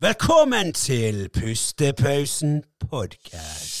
[0.00, 3.76] Velkommen til Pustepausen podkast.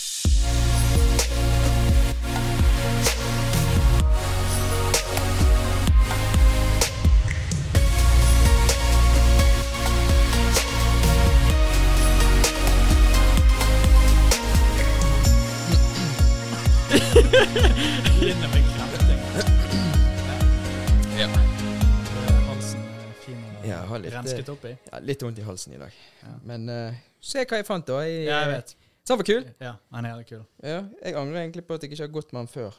[23.96, 24.74] Har litt, i.
[24.92, 26.00] Ja, litt vondt i halsen i dag.
[26.22, 26.34] Ja.
[26.48, 28.02] Men uh, se hva jeg fant, da.
[28.06, 28.76] Jeg, Ja, jeg vet.
[29.06, 29.44] Så han var kul.
[29.62, 30.42] Ja, han er kul.
[30.62, 32.74] Ja, jeg angrer egentlig på at jeg ikke har gått med han før.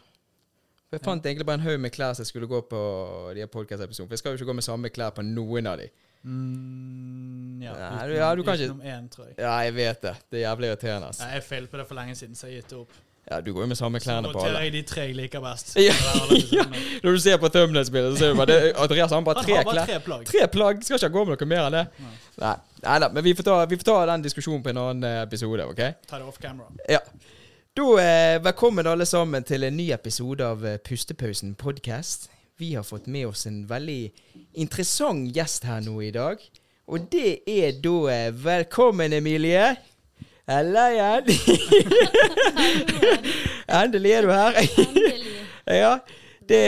[0.88, 2.82] For Jeg fant egentlig bare en haug med klær som jeg skulle gå på
[3.36, 4.08] de her podcast-episodene.
[4.08, 5.88] For jeg skal jo ikke gå med samme klær på noen av de.
[6.28, 9.28] Mm, ja, Nei, uten, ja, du kan ikke-.
[9.38, 10.16] Ja, jeg vet det.
[10.32, 11.12] Det er jævlig irriterende.
[11.12, 11.24] Altså.
[11.24, 12.96] Nei, jeg feilte på det for lenge siden, så jeg gitt opp.
[13.32, 14.40] Ja, du går jo med samme klærne på alle.
[14.40, 14.64] noterer alle.
[14.64, 15.74] jeg de tre jeg liker best.
[15.76, 16.84] Ja, er alle episodene.
[17.04, 19.64] Når du ser på thumbnails-bildet, så ser du bare det, Andreas har bare Han tre
[19.68, 20.26] bare tre plagg.
[20.30, 20.84] Tre plagg.
[20.88, 21.84] Skal ikke gå med noe mer enn det.
[22.06, 22.14] Nei.
[22.44, 22.54] Nei,
[22.86, 25.20] nei da, men vi får, ta, vi får ta den diskusjonen på en annen eh,
[25.26, 25.84] episode, OK?
[26.08, 26.72] Ta det off camera.
[26.88, 27.02] Ja.
[27.78, 32.30] Da, eh, velkommen alle sammen til en ny episode av eh, Pustepausen podcast.
[32.58, 34.00] Vi har fått med oss en veldig
[34.64, 36.42] interessant gjest her nå i dag.
[36.88, 39.76] Og det er da eh, Velkommen, Emilie.
[40.48, 41.24] Halla Jan.
[43.82, 44.60] Endelig er du her.
[44.64, 45.34] Endelig.
[45.82, 45.98] ja.
[46.48, 46.62] Det,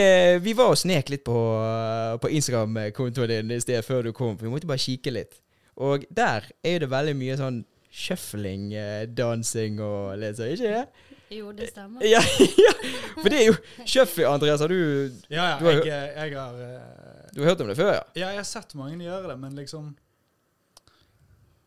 [0.44, 4.34] vi var og snek litt på, eh, på Instagram-kontoen din i sted før du kom.
[4.36, 5.38] Vi måtte bare kikke litt.
[5.80, 11.08] Og der er det veldig mye sånn shuffling, eh, dansing og litt sånn, ikke det?
[11.32, 12.04] Jo, det stemmer.
[12.04, 12.20] Ja,
[12.66, 12.74] ja,
[13.14, 14.60] for det er jo Shuffling, Andreas.
[14.60, 14.80] Har du,
[15.30, 18.04] Ja, ja, Du har jeg, jeg har eh, du har hørt om det før, ja?
[18.18, 19.92] Ja, jeg har sett mange gjøre det, men liksom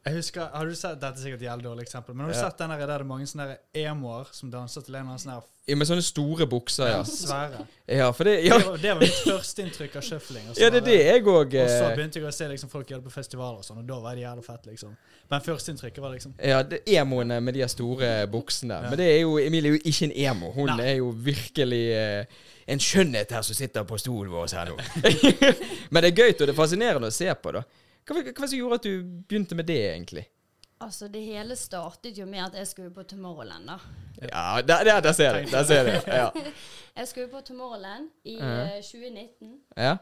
[0.04, 2.40] Jeg husker, Har du sett Dette er sikkert et jævlig dårlig eksempel, men har du
[2.40, 5.24] sett den der, der det er mange sånne emoer som danser til en eller annen
[5.24, 7.04] sånn her ja med sånne store bukser, ja.
[7.08, 7.62] svære?
[7.88, 10.50] Ja, for det Ja, Det, var, det var mitt første inntrykk av shuffling.
[10.50, 12.70] og så ja det er det jeg òg Og så begynte jeg å se liksom,
[12.70, 14.66] folk gjøre det på festivaler, og sånn, og da var det jævlig fett.
[14.68, 14.98] liksom.
[15.32, 18.82] Men førsteinntrykket var liksom Ja, det emoene med de store buksene.
[18.84, 18.90] Ja.
[18.90, 20.52] Men det er jo Emilie er jo ikke en emo.
[20.52, 20.90] Hun Nei.
[20.90, 22.26] er jo virkelig eh,
[22.68, 24.76] en skjønnhet her som sitter på stolen vår her nå.
[25.92, 27.64] Men det er gøy og det er fascinerende å se på, da.
[28.04, 30.26] Hva var hva det som gjorde at du begynte med det, egentlig?
[30.84, 33.78] Altså, det hele startet jo med at jeg skulle på Tomorrowland, da.
[34.22, 35.52] Ja, der, der, der ser jeg.
[35.52, 36.02] Der ser jeg.
[36.20, 36.30] Ja.
[36.96, 39.58] Jeg skulle på Tomorrowland i uh, eh, 2019.
[39.78, 39.98] ja.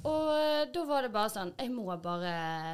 [0.00, 2.30] Og eh, da var det bare sånn Jeg må bare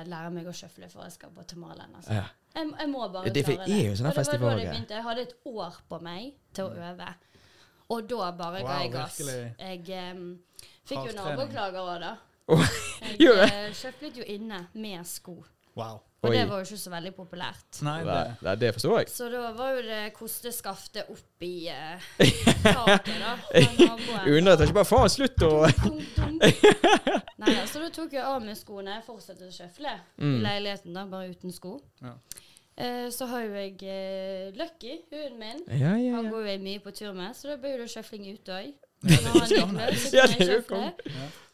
[0.07, 1.97] lære meg å sjøfle før jeg skal på Tomorrowland.
[1.99, 2.15] Altså.
[2.15, 2.27] ja.
[2.55, 4.61] Jeg, jeg må bare det klare er jo sånn Og det var da festivaler.
[4.61, 4.95] det begynte.
[4.95, 7.09] Jeg hadde et år på meg til å øve.
[7.97, 9.19] Og da bare ga jeg gass.
[9.27, 10.31] Jeg um,
[10.87, 12.15] fikk jo naboklager òg, da.
[12.47, 15.41] Jeg eh, sjøflet jo inne med sko.
[15.77, 16.03] wow.
[16.25, 16.39] Og Oi.
[16.41, 17.79] det var jo ikke så veldig populært.
[17.87, 19.11] Nei, det, det det forstår jeg.
[19.13, 22.07] Så da var jo det kosteskaftet opp i uh,
[22.65, 23.35] taket, da.
[24.33, 25.53] Undret ikke bare faen, slutt å.
[27.45, 28.97] Nei, så da tok jeg av meg skoene.
[28.97, 30.35] Jeg fortsatte å sjøfle Mm.
[30.41, 31.77] i leiligheten, da, bare uten sko.
[32.03, 32.17] Ja.
[32.77, 35.63] Eh, så har jo jeg uh, Lucky, hunden min.
[35.79, 38.27] Ja, ja, Han går jo jeg mye på tur med, så da blir det sjøfling
[38.33, 38.73] ute òg.
[39.07, 40.81] Ja, det er jeg jo.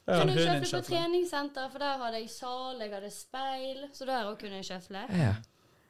[0.08, 0.18] Ja.
[0.18, 4.24] Kunne jeg Hunden på treningssenter, for der hadde jeg sal, jeg hadde speil, så der
[4.32, 5.04] òg kunne jeg kjøfle.
[5.18, 5.34] ja.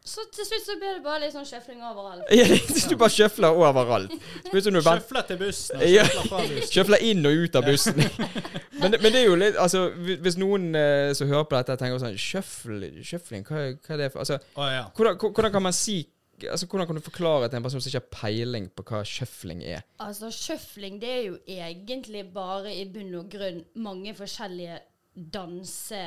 [0.04, 2.24] Så til slutt så ble det bare litt sånn kjøfling overalt.
[2.34, 4.10] ja det- du bare kjøfler overalt.
[4.50, 6.02] Sjøfler til bussen og Ja.
[6.04, 6.72] sjøfler fra bussen.
[6.74, 7.94] Sjøfler inn og ut av bussen.
[8.80, 12.02] men, men det er jo litt Altså, hvis noen eh, som hører på dette, tenker
[12.02, 14.82] sånn Kjøfling, hva, hva er det for Altså, oh, ja.
[14.96, 16.00] hvordan, hvordan kan man si
[16.50, 19.62] Altså, Hvordan kan du forklare til en person som ikke har peiling på hva kjøfling
[19.64, 19.84] er?
[20.02, 24.80] Altså, kjøfling det er jo egentlig bare i bunn og grunn mange forskjellige
[25.34, 26.02] danse...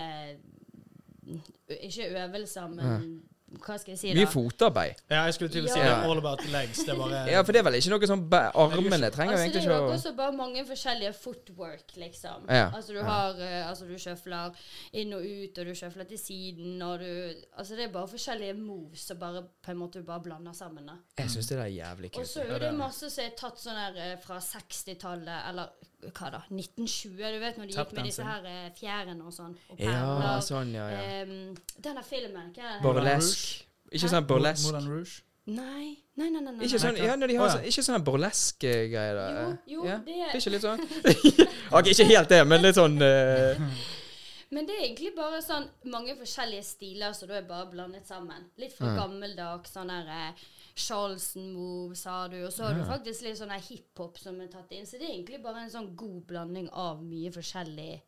[1.82, 3.24] Ikke øvelser, men
[3.66, 4.16] hva skal jeg si, da?
[4.20, 4.96] Mye fotarbeid.
[5.10, 6.02] ja, jeg skulle til å si Ja.
[6.02, 6.80] det all about legs.
[6.84, 9.54] Det er bare Ja, for det er vel ikke noe sånn Armene trenger Altså, det
[9.54, 12.50] egentlig er jo Det er også bare mange forskjellige footwork, liksom.
[12.50, 12.72] Ja.
[12.74, 13.04] Altså, du Ja.
[13.06, 14.56] har eh, Altså, du sjøfler
[14.94, 18.58] inn og ut, og du sjøfler til siden, og du Altså, det er bare forskjellige
[18.58, 20.94] moves som bare på en måte du bare blander sammen, da.
[21.18, 22.22] Jeg syns det er jævlig kult.
[22.22, 22.74] Og så er det.
[22.74, 25.70] masse som er tatt sånn her eh, fra 60-tallet, eller
[26.14, 29.54] hva da, 1920, du vet når de gikk med disse her eh, fjærene og sånn,
[29.72, 31.02] og Ja, sånn, ja, ja.
[31.22, 32.84] Em, denne filmen, hva er det?
[32.84, 33.66] Burlesk.
[33.92, 34.68] Ikke sånn burlesk.
[34.72, 35.22] Moulin Rouge.
[35.46, 36.54] Nei, nei, nei, nei.
[36.56, 36.66] nei.
[36.66, 37.58] Ikke sånn, ja, når de har Å, ja.
[37.60, 39.20] sånn, ikke sånn burlesk-greier.
[39.20, 39.26] da.
[39.70, 40.00] Jo, jo, ja?
[40.06, 40.82] det er ikke litt sånn
[41.78, 43.62] Ok, ikke helt det, men litt sånn eh,
[44.56, 48.46] Men det er egentlig bare sånn mange forskjellige stiler som da er bare blandet sammen.
[48.62, 49.02] Litt fra Ja.
[49.04, 50.44] gammeldags, sånn der eh,
[50.76, 54.86] Charleston-moves har du, og så har du faktisk litt sånn hiphop som er tatt inn.
[54.86, 58.02] Så det er egentlig bare en sånn god blanding av mye forskjellige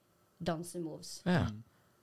[0.43, 1.21] dansemoves.
[1.25, 1.45] Ja.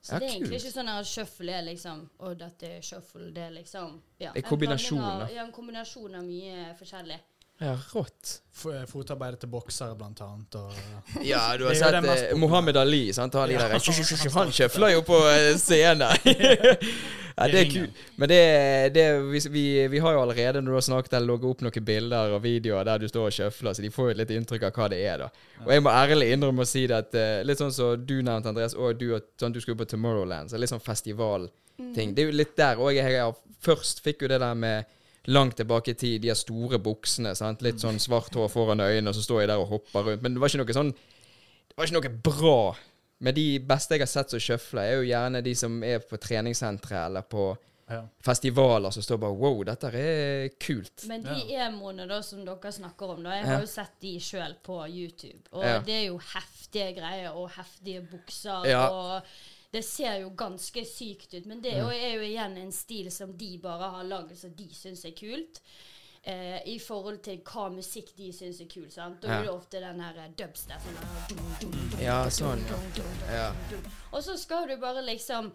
[0.05, 0.65] Så Ja, det er egentlig kult.
[0.65, 4.43] ikke sånn at shuffle er liksom Og dette er shuffle, det er liksom ja, Det
[4.43, 5.29] er en kombinasjon, av- da.
[5.33, 7.17] Ja, en kombinasjon av mye forskjellig.
[7.63, 8.41] Ja, rått.
[8.67, 10.57] Eh, Fotarbeidet til boksere, blant annet.
[10.59, 10.73] Og,
[11.27, 12.33] Ja, du har sett eh.
[12.39, 13.13] Mohammed Ali.
[13.15, 13.35] Sant?
[13.39, 16.03] Har Ja, der, han- han kjøfler jo på eh, scenen.
[16.03, 18.01] ja, det er kult.
[18.19, 18.41] Men det,
[18.95, 19.65] det vi, vi,
[19.95, 22.85] vi har jo allerede, når du har snakket eller logget opp noen bilder og videoer
[22.91, 25.25] der du står og kjøfler, så de får jo litt inntrykk av hva det er,
[25.25, 25.31] da.
[25.65, 28.51] Og jeg må ærlig innrømme å si det at eh, litt sånn som du nevnte,
[28.51, 29.09] Andreas, og du,
[29.41, 32.15] sånn, du skulle på Tomorrowland, så litt sånn festivalting.
[32.19, 33.35] Det er jo litt der òg jeg jeg
[33.65, 34.91] først fikk jo det der med
[35.27, 37.35] langt tilbake i tid, de har store buksene.
[37.35, 37.63] Sant?
[37.63, 40.23] Litt sånn svart hår foran øynene, og så står jeg der og hopper rundt.
[40.23, 42.77] Men det var ikke noe sånn Det var ikke noe bra.
[43.25, 46.19] Men de beste jeg har sett som sjøfler, er jo gjerne de som er på
[46.21, 47.57] treningssentre eller på
[47.91, 48.03] ja.
[48.25, 51.07] festivaler som står bare Wow, dette er kult.
[51.09, 53.51] Men de emoene da som dere snakker om, da, jeg Ja.
[53.55, 55.43] har jo sett de sjøl på YouTube.
[55.53, 55.79] Og Ja.
[55.81, 58.67] det er jo heftige greier og heftige bukser.
[58.67, 58.89] Ja.
[58.89, 59.23] Og
[59.75, 61.47] det ser jo ganske sykt ut.
[61.51, 64.55] Men det er jo, er jo igjen en stil som de bare har lagd som
[64.55, 65.61] de syns er kult.
[66.25, 68.93] Eh, I forhold til hva musikk de syns er kult.
[68.95, 69.19] sant?
[69.21, 69.39] Da Ja.
[69.41, 70.95] er det ofte den her dubstepen.
[70.97, 71.05] dubstep.
[71.05, 72.65] Her, dum, dum, dum, Ja, sånn,
[73.29, 73.51] Ja.
[74.13, 75.53] Og så skal du bare liksom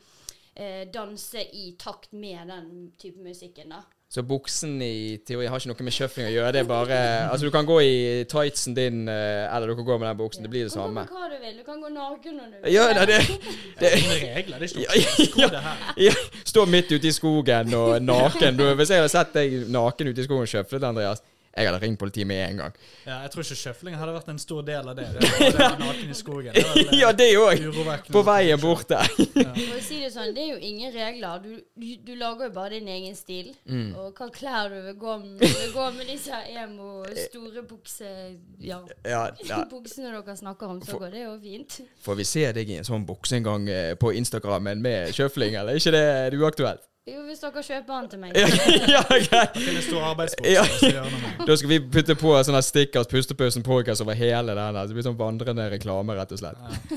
[0.56, 3.82] eh, danse i takt med den type musikken, da.
[4.10, 6.52] Så buksen i teori har ikke noe med sjøfling å gjøre.
[6.56, 6.96] Det er bare
[7.30, 10.42] Altså, du kan gå i tightsen din, eh, eller du kan gå med den buksen.
[10.42, 11.04] Det blir det Du kan samme.
[11.06, 11.58] gå hva du vil.
[11.60, 12.74] Du kan gå naken når du vil.
[12.74, 13.20] Ja, det, det,
[13.80, 14.60] Det er regler.
[14.66, 15.76] Det er Ja, ikke noe ja.
[16.10, 18.58] ja, Stå midt ute i skogen og naken.
[18.58, 21.22] Du, hvis jeg hadde sett deg naken ute i skogen og sjøflet, Andreas,
[21.58, 22.76] jeg hadde ringt politiet med en gang.
[23.06, 25.08] Ja, jeg tror ikke sjøfling hadde vært en stor del av det.
[25.18, 26.54] det, var det naken i skogen.
[26.56, 27.64] Det var Ja, det òg.
[28.14, 29.10] På veien bort der.
[29.10, 31.42] For å si det sånn, det er jo ingen regler.
[31.44, 33.52] Du, du, du lager jo bare din egen stil.
[33.66, 33.96] Mm.
[33.98, 35.40] Og hva klær du vil gå med.
[35.42, 36.92] Du vil gå med disse emo,
[37.26, 38.14] store bukse...
[38.62, 38.82] Ja.
[39.04, 39.64] Ja, ja.
[39.74, 41.80] Buksene dere snakker om, så går det jo fint.
[42.06, 45.58] Får vi se deg i en sånn bukse en gang eh, på Instagrammen med sjøfling,
[45.60, 46.89] eller er ikke det er det uaktuelt?
[47.08, 48.36] Jo, hvis dere kjøper den til meg.
[48.38, 48.48] Ja,
[48.96, 49.56] ja, greit.
[50.46, 50.66] Ja.
[51.48, 54.78] Da skal vi putte på sånne stickers, pustepausen podcast over hele den.
[54.84, 56.94] Det blir sånn vandrende reklame, rett og slett.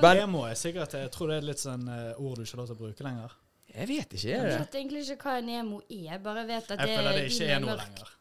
[0.00, 2.62] Men Emo er sikkert Jeg tror det er litt sånn eh, ord du ikke har
[2.62, 3.34] lov til å bruke lenger.
[3.74, 4.54] jeg vet ikke, Jeg er det?
[4.62, 5.98] vet egentlig ikke hva en emo er.
[6.06, 8.16] Jeg bare vet at det det ikke er noe mørk- lenger.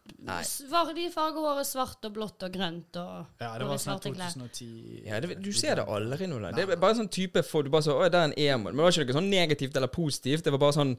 [0.74, 5.06] Var de farger håret svart og blått og grønt og Ja, det var sånn 2010
[5.08, 6.42] Ja, det, du ser det aldri nå.
[6.42, 8.72] lenger Det er bare sånn type for, Du bare så, Å, det er en emo.
[8.74, 10.44] Men det var ikke noe sånn negativt eller positivt.
[10.44, 10.96] Det var bare sånn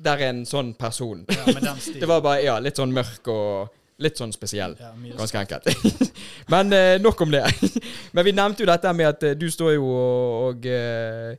[0.00, 1.26] Der er en sånn person.
[1.28, 1.74] Ja.
[2.00, 4.76] Det var bare ja, litt sånn mørk og litt sånn spesiell.
[4.80, 5.68] ja, Ganske enkelt.
[6.52, 7.44] Men eh, nok om det.
[8.16, 11.34] Men vi nevnte jo dette med at eh, du står jo og, og eh,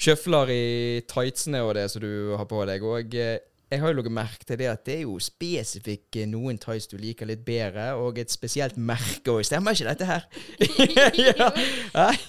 [0.00, 0.64] sjøfler i
[1.08, 2.84] tightsene og det som du har på deg.
[2.88, 3.36] Og eh,
[3.66, 6.94] jeg har jo lagt merke til det at det er jo spesifikke noen tights du
[7.02, 9.42] liker litt bedre, og et spesielt merke òg.
[9.48, 10.28] Stemmer ikke dette her?
[11.18, 11.50] ja.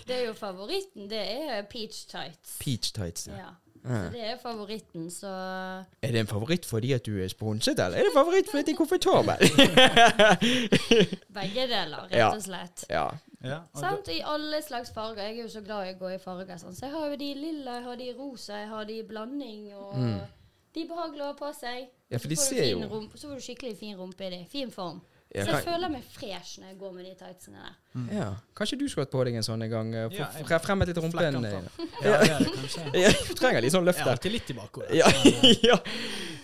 [0.08, 1.06] Det er jo favoritten.
[1.12, 2.58] Det er peach tights.
[2.60, 3.30] Peach tights.
[3.30, 3.46] Ja.
[3.46, 3.54] Ja.
[3.88, 5.32] Så det er favoritten, så
[6.04, 8.60] Er det en favoritt fordi at du er sponset, eller er det en favoritt fordi
[8.60, 9.40] at det er komfortabel?
[11.40, 12.86] begge deler, rett og slett.
[12.90, 13.08] ja.
[13.46, 14.08] Ja, Sant?
[14.10, 15.22] I alle slags farger.
[15.28, 16.58] Jeg er jo så glad i å gå i farger.
[16.58, 16.74] Sånn.
[16.74, 19.68] Så jeg har jo de lilla, jeg har de rosa, jeg har de i blanding.
[19.78, 19.94] Og
[20.74, 21.84] de er behagelige å ha på seg.
[21.86, 22.08] Mm.
[22.10, 24.40] Ja, for de ser jo- rump, så får du skikkelig fin rumpe i de.
[24.50, 25.04] Fin form.
[25.38, 28.16] Ja, så jeg kan- føler meg fresh når jeg går med de tightsene der.
[28.18, 28.28] ja.
[28.58, 29.92] Kanskje du skulle hatt på deg en sånn en gang?
[29.94, 31.20] Få Ja, jeg- fremmet litt rumpen.
[31.20, 31.44] Flekkant,
[32.04, 32.22] ja.
[32.26, 32.86] Ja, kanskje.
[33.04, 34.92] Ja, du trenger litt sånn løft Jeg er alltid litt i bakhodet.
[34.98, 35.08] Ja,
[35.72, 35.78] ja.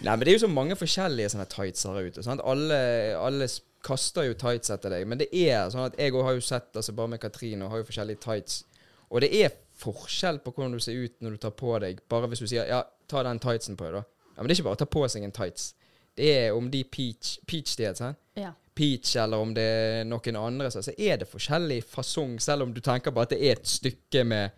[0.04, 2.24] Nei, men det er jo så mange forskjellige sånne tights her ute.
[2.24, 2.42] Sant?
[2.44, 3.48] Alle, alle
[3.84, 5.08] kaster jo tights etter deg.
[5.08, 7.72] Men det er sånn at jeg òg har jo sett, altså bare med Katrine, og
[7.72, 8.64] har jo forskjellige tights.
[9.10, 12.28] Og det er forskjell på hvordan du ser ut når du tar på deg Bare
[12.28, 14.04] hvis du sier 'ja, ta den tightsen på deg', da.
[14.36, 15.74] Ja, Men det er ikke bare å ta på seg en tights.
[16.16, 18.18] Det er om de peach Peach det, sant?
[18.36, 18.54] Ja.
[18.76, 22.74] Peach, eller om det er noen andre, så så er det forskjellig fasong, selv om
[22.74, 24.50] du tenker på at det er et stykke med,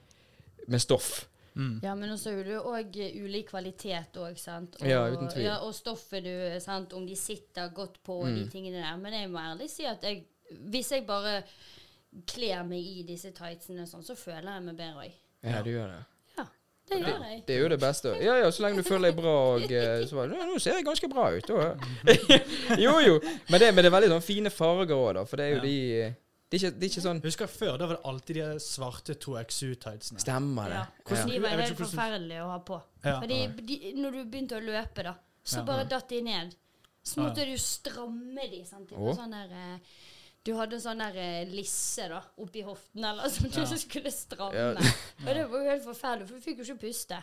[0.68, 1.26] med stoff.
[1.56, 1.80] Mm.
[1.84, 4.76] Ja, men også er det òg ulik kvalitet òg, sant.
[4.82, 5.46] Og, Ja, uten tvil.
[5.46, 8.36] Ja, og stoffet du sant, Om de sitter godt på Mm.
[8.36, 8.98] de tingene der.
[8.98, 10.26] Men jeg må ærlig si at jeg,
[10.70, 11.44] hvis jeg bare
[12.28, 15.12] kler meg i disse tightsene sånn, så føler jeg meg bedre òg.
[15.44, 16.04] Ja, du gjør det.
[16.90, 17.40] Ja, det gjør jeg.
[17.48, 18.12] Det er jo det beste.
[18.22, 20.86] Ja, ja, så lenge du føler deg bra og eh, så bare, Nå ser jeg
[20.86, 21.48] ganske bra ut.
[21.50, 21.72] Da.
[22.86, 23.16] jo, jo.
[23.50, 25.24] Men det, men det er veldig sånn fine farger òg, da.
[25.26, 25.66] For det er jo Ja.
[25.66, 26.16] de
[26.52, 28.60] Det er ikke, det er ikke sånn Jeg husker før, da var det alltid de
[28.62, 30.22] svarte 2XU-tightsene.
[30.22, 30.78] Stemmer det.
[30.78, 31.16] Ja.
[31.18, 31.26] Ja.
[31.26, 32.82] De var helt hvordan- forferdelige å ha på.
[33.04, 33.16] Ja.
[33.22, 35.64] Fordi de, når du begynte å løpe, da, så Ja.
[35.64, 36.54] bare datt de ned.
[37.04, 37.24] Så Ja.
[37.30, 38.64] måtte du stramme de.
[38.66, 38.90] Sant?
[38.90, 39.80] Det Sånn der, eh,
[40.46, 43.66] du hadde en sånn der eh, lisse da, oppi hoften eller sånn Ja.
[43.72, 44.54] du skulle stramme.
[44.54, 44.92] Ja.
[45.26, 47.18] Og det var jo helt forferdelig, for du fikk jo ikke puste.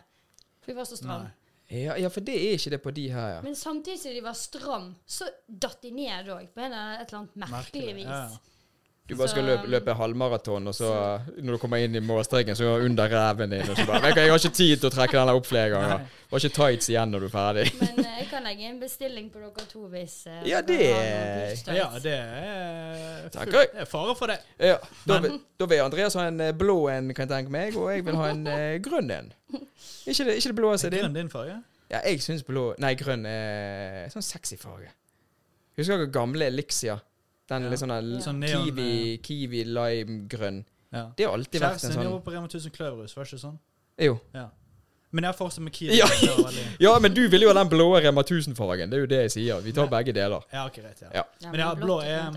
[0.63, 1.29] For de var så stram.
[1.73, 3.43] Ja, ja, for det er ikke det på de her, ja.
[3.43, 6.51] Men samtidig som de var stram, så datt de ned òg.
[6.53, 8.05] På en eller et eller annet merkelig Merkelig, vis.
[8.05, 8.52] ja, ja.
[9.13, 10.89] Du bare skal løpe, løpe halvmaraton, og så
[11.39, 13.63] når du kommer inn i målstreken, så er du under ræven din.
[13.69, 16.05] Og så bare «Vet 'Jeg har ikke tid til å trekke den opp flere ganger.'
[16.33, 17.65] Du har ikke tights igjen når du er ferdig.
[17.81, 20.81] Men eh, jeg kan legge en bestilling på dere to hvis uh, Ja, det-
[21.77, 24.39] Ja, det er, full, er fare for det.
[24.59, 27.77] Ja, da, vil, da vil Andreas ha en eh, blå en, kan jeg tenke meg,
[27.77, 29.33] og jeg vil ha en uh, grønn en.
[30.07, 31.05] Ikke det, ikke det blå som Er din?
[31.05, 31.59] grønn din farge?
[31.93, 34.89] Ja, jeg syns blå Nei, grønn er sånn sexy farge.
[35.77, 36.97] Husker dere gamle Elixia?
[37.49, 37.69] Den Ja.
[37.71, 40.65] litt sånn Sånn kiwi, kiwi lime-grønn.
[40.93, 41.11] Ja.
[41.17, 43.41] Det har alltid vært en sånn Kjæresten din på Rema 1000 Kløverhus, var det ikke
[43.41, 43.59] sånn?
[43.99, 44.21] Jo.
[44.35, 44.49] Ja.
[45.13, 45.97] Men jeg har fortsatt med Kiwi.
[45.99, 46.07] Ja.
[46.81, 48.91] Ja, men du vil jo ha den blå Rema 1000-fargen.
[48.91, 49.61] Det er jo det jeg sier.
[49.61, 50.41] Vi tar begge deler.
[50.53, 51.03] Ja, ok, greit.
[51.03, 51.09] Ja.
[51.15, 51.25] Ja.
[51.43, 52.31] Ja, Men ja, blå er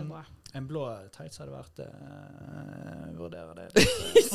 [0.55, 0.85] en blå
[1.15, 3.83] tights hadde vært uh, Vurderer det.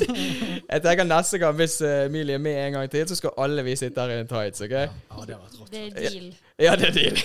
[0.73, 3.65] Jeg tenker neste gang, hvis eh, Emilie er med en gang til, så skal alle
[3.65, 4.75] vi sitte her i en tights, OK?
[4.77, 5.73] Ja, det var rått.
[5.73, 6.29] Det er deal.
[6.61, 7.19] Ja, det er deal.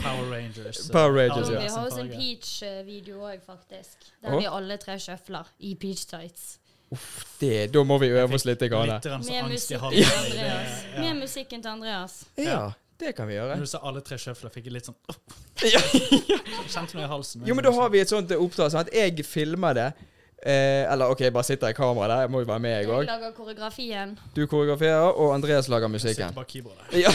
[0.00, 0.82] Power Rangers.
[0.92, 1.70] Power Rangers, Rangers, vi ja.
[1.76, 2.12] har også en.
[2.14, 4.10] Peach-video òg, faktisk.
[4.22, 4.42] Der oh.
[4.42, 6.54] vi alle tre sjøfler i peach tights.
[6.94, 8.60] Uff, Det, da må vi øve oss litt.
[8.60, 8.70] Med
[9.50, 10.04] musikken halsen.
[10.04, 10.82] til Andreas.
[10.82, 11.14] Det- Med ja.
[11.14, 12.24] musikken til Andreas.
[12.38, 13.60] Ja, det kan vi Når gjøre.
[13.60, 14.96] du sa alle tre sjøfler, fikk jeg litt sånn
[15.74, 15.80] Ja.
[16.68, 17.44] Kjente noe i halsen.
[17.46, 18.70] Jo, men da har vi et sånt oppdrag.
[18.72, 19.86] Sånn at jeg filmer det.
[20.44, 22.22] Eh, eller OK, jeg bare sitter i kamera der.
[22.26, 23.04] Jeg må jo være med, jeg òg.
[23.06, 24.10] Du lager koreografien.
[24.36, 26.34] Du koreograferer, og Andreas lager Sitter musikken.
[26.36, 26.90] bak keyboardet.
[27.04, 27.12] Ja,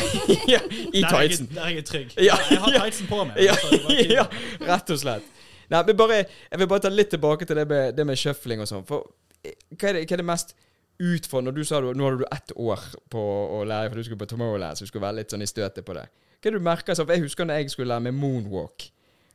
[0.50, 0.60] ja,
[0.94, 1.50] I Der er jeg- tightsen.
[1.54, 2.16] Der er jeg trygg.
[2.18, 3.38] Ja, Jeg har tightsen på meg.
[3.38, 4.26] Er ja,
[4.66, 5.24] rett og slett.
[5.70, 8.64] Nei, men bare, jeg vil bare ta litt tilbake til det med, det med shuffling
[8.66, 8.86] og sånn.
[8.90, 9.06] For
[9.46, 10.56] eh, hva er, det, hva er det mest
[11.00, 11.56] utfordrende?
[11.56, 13.24] Du sa du, nå hadde du ett år på
[13.58, 15.88] å lære, for du skulle på Tomorrowland, så du skulle være litt sånn i støtet
[15.88, 16.06] på det.
[16.40, 16.96] Hva er det du merker?
[16.96, 18.88] For jeg husker når jeg skulle lære meg moonwalk.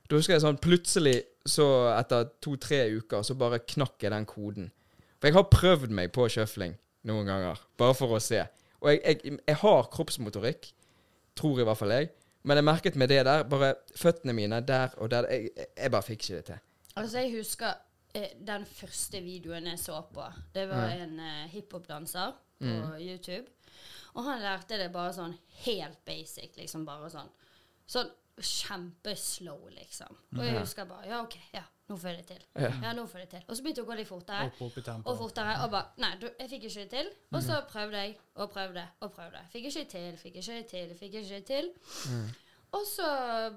[0.08, 1.18] Da husker jeg sånn plutselig,
[1.48, 4.70] så etter to-tre uker, så bare knakk jeg den koden.
[5.18, 6.76] For jeg har prøvd meg på shuffling
[7.08, 8.42] noen ganger, bare for å se.
[8.84, 10.68] Og jeg, jeg, jeg har kroppsmotorikk,
[11.36, 12.10] tror i hvert fall jeg.
[12.44, 16.04] Men jeg merket med det der, bare føttene mine der og der Jeg, jeg, bare
[16.04, 16.58] fikk ikke det til.
[16.94, 17.78] Altså, jeg husker
[18.14, 20.24] den første videoen jeg så på.
[20.54, 22.92] Det var en uh, hiphop-danser på Mm.
[23.02, 23.50] YouTube.
[24.14, 25.32] Og han lærte det bare sånn
[25.64, 27.28] helt basic, liksom bare sånn.
[27.90, 30.14] Sånn kjempeslow, liksom.
[30.38, 32.44] Og jeg husker bare Ja, OK, ja, nå får jeg det til.
[32.62, 32.70] Ja.
[32.82, 33.44] Ja, nå får jeg det til.
[33.48, 34.46] Og så begynte det å gå litt fortere.
[34.48, 35.10] Opp, opp i tempo.
[35.10, 35.56] Og fortere.
[35.64, 37.10] Og bare Nei, du, jeg fikk ikke det til.
[37.34, 39.44] Og så prøvde jeg og prøvde og prøvde.
[39.52, 41.70] Fikk ikke det til, fikk ikke det til, fikk ikke det til.
[42.74, 43.08] Og så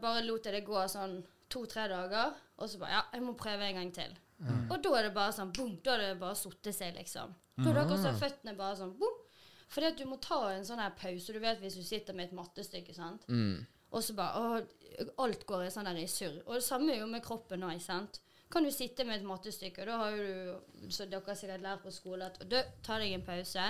[0.01, 3.69] bare lot jeg det gå sånn to-tre dager, og så bare Ja, jeg må prøve
[3.69, 4.17] en gang til.
[4.45, 7.33] Og da er det bare sånn boom, Da er det bare sotte seg, liksom.
[7.57, 9.23] Da er det akkurat som føttene bare sånn boom.
[9.73, 11.33] Fordi at du må ta en sånn her pause.
[11.33, 13.25] Du vet hvis du sitter med et mattestykke, sant.
[13.27, 13.65] Mm.
[13.91, 14.61] Og så bare å,
[15.23, 16.39] Alt går i sånn der i surr.
[16.45, 18.21] Og det samme er jo med kroppen òg, sant.
[18.49, 21.83] Kan du sitte med et mattestykke, og da har jo du, så dere sikkert lært
[21.83, 23.65] på skole, at du tar deg en pause,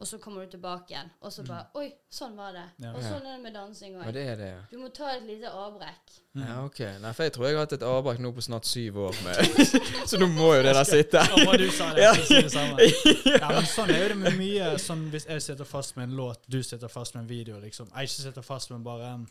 [0.00, 1.10] og så kommer du tilbake igjen.
[1.20, 2.62] Og så bare Oi, sånn var det.
[2.80, 2.92] Ja.
[2.96, 4.06] Og sånn er det med dansing òg.
[4.16, 4.60] det det, ja.
[4.70, 6.14] Du må ta et lite avbrekk.
[6.40, 6.78] Ja, ok.
[7.02, 9.50] Nei, for jeg tror jeg har hatt et avbrekk nå på snart syv år med
[10.10, 11.20] Så nå må jo det der sitte.
[11.20, 12.12] Ja, du sa det, Ja.
[12.14, 12.88] jeg si det samme.
[13.42, 16.16] Ja, men sånn er jo det med mye sånn Hvis jeg sitter fast med en
[16.16, 17.90] låt, du sitter fast med en video, liksom.
[17.94, 19.28] Jeg ikke sitter fast med bare en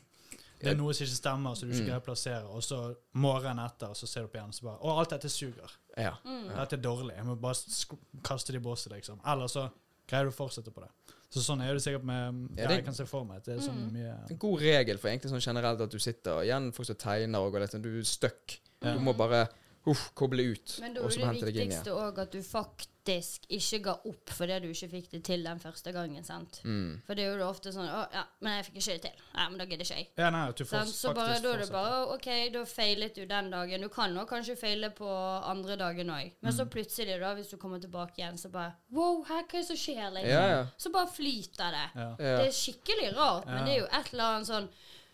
[0.60, 1.88] Det er noe som ikke stemmer, så du ikke Mm.
[1.88, 2.80] greier å plassere, og så
[3.16, 5.72] morgenen etter, så ser du på igjen, så bare Å, alt dette suger.
[5.98, 6.12] Ja.
[6.26, 6.50] Mm.
[6.52, 7.16] Dette er dårlig.
[7.16, 7.94] Jeg må bare sk
[8.28, 9.22] kaste det i båset, liksom.
[9.26, 9.70] Eller så
[10.10, 10.89] greier du å fortsette på det.
[11.30, 13.62] Så sånn er det sikkert med Ja, Ja, jeg kan se for meg det er
[13.62, 13.92] sånn Mm.
[13.94, 16.96] mye En god regel for egentlig sånn generelt at du sitter og igjen folk som
[16.96, 18.58] tegner og går litt sånn, du er stuck.
[18.82, 18.96] Ja.
[18.96, 19.48] Du må bare
[19.88, 24.30] uff, koble ut, Men da er det viktigste òg at du faktisk ikke ga opp
[24.38, 26.24] fordi du ikke fikk det til den første gangen.
[26.24, 26.60] sant?
[26.64, 27.02] Mm.
[27.08, 29.24] For det er jo ofte sånn Å, ja, men jeg fikk ikke det til.
[29.34, 30.08] Nei, men da gidder ikke jeg.
[30.20, 30.86] Ja, nei, at du får?
[30.94, 33.82] Så bare, da er det bare OK, da feilet du den dagen.
[33.82, 36.36] Du kan nok kanskje feile på andre dagen òg.
[36.42, 36.58] Men Mm.
[36.60, 39.66] så plutselig, da, hvis du kommer tilbake igjen, så bare Wow, her, hva er det
[39.72, 40.12] som skjer?
[40.14, 40.30] Liksom?
[40.30, 40.66] Ja, ja.
[40.78, 41.88] Så bare flyter det.
[42.20, 44.70] Det er skikkelig rart, men det er jo et eller annet sånn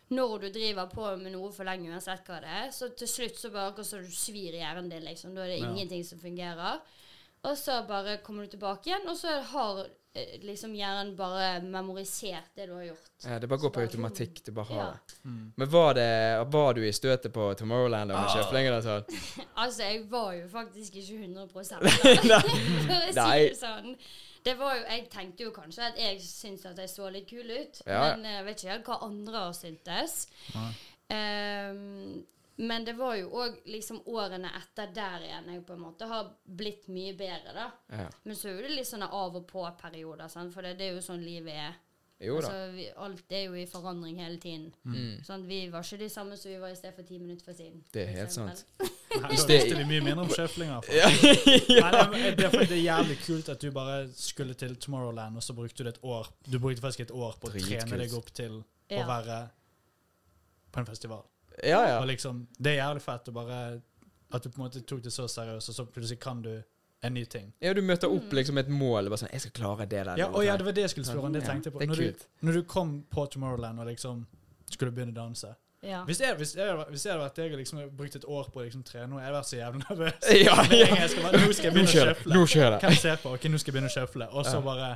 [0.10, 3.40] når du driver på med noe for lenge, uansett hva det er, så til slutt
[3.42, 5.34] så bare akkurat så du svir i hjernen din, liksom.
[5.36, 5.70] Da er det Ja.
[5.72, 6.80] ingenting som fungerer.
[7.46, 9.86] Og så bare kommer du tilbake igjen, og så har
[10.16, 13.10] eh, liksom hjernen bare memorisert det du har gjort.
[13.26, 14.44] Ja, det bare går på bare- automatikk.
[14.46, 14.92] Du bare har Ja.
[14.94, 15.16] det.
[15.26, 15.54] Mm.
[15.58, 19.04] Men var, det, var du i støtet på Tomorrowland om kjøflingen og sånn?
[19.58, 23.96] Altså, jeg var jo faktisk ikke 100 da, for å si det sånn.
[24.46, 27.50] Det var jo, Jeg tenkte jo kanskje at jeg syntes at jeg så litt kul
[27.50, 28.16] ut, Ja.
[28.16, 30.28] men jeg vet ikke helt hva andre har syntes.
[31.10, 32.24] Ehm,
[32.58, 36.30] men det var jo òg liksom årene etter der igjen jeg på en måte har
[36.46, 37.66] blitt mye bedre, da.
[37.92, 38.06] Ja.
[38.24, 41.26] Men så er det litt sånne av og på-perioder, for det, det er jo sånn
[41.26, 41.76] livet er.
[42.24, 42.48] Jo da.
[42.48, 44.70] Altså, vi, alt er jo i forandring hele tiden.
[44.88, 45.18] Mm.
[45.28, 47.58] Sånn, Vi var ikke de samme som vi var i sted for ti minutter for
[47.58, 47.82] siden.
[47.92, 48.62] Det er helt sant.
[48.80, 50.88] Nei, da visste vi mye mindre om sjøflinger.
[50.96, 51.10] Ja.
[51.12, 55.44] Nei, det, det, er det er jævlig kult at du bare skulle til Tomorrowland, og
[55.44, 57.84] så brukte du et år Du brukte faktisk et år på å Dritkult.
[57.90, 58.62] trene deg opp til
[58.96, 59.40] å være
[60.72, 61.24] på en festival.
[61.64, 62.00] ja, ja.
[62.00, 63.60] Og liksom, Det er jævlig fett å bare
[64.34, 66.54] At du på en måte tok det så seriøst, og så plutselig kan du
[67.08, 67.54] en ny ting.
[67.62, 69.10] Ja, du møter opp liksom et mål.
[69.10, 71.06] Bare sånn 'Jeg skal klare det der.' Ja, og ja, det var det jeg skulle
[71.06, 71.34] spørre om.
[71.34, 71.86] Det tenkte jeg på.
[71.86, 74.26] Når du, når du kom på Tomorrowland og liksom
[74.72, 76.04] skulle begynne å danse Ja.
[76.04, 78.60] Hvis jeg, hvis jeg, hvis jeg hadde vært deg og liksom brukt et år på
[78.60, 80.14] å liksom trene, jeg vært så jævlig nervøs.
[80.48, 80.96] Ja, ja.
[80.96, 82.34] jeg skal bare, nå skal jeg begynne å kjøfle.
[82.34, 82.80] Nå skjer det.
[82.82, 83.34] Hvem ser på?
[83.36, 84.30] Ok, nå skal jeg begynne å kjøfle.
[84.34, 84.62] Og så Ja.
[84.62, 84.96] bare er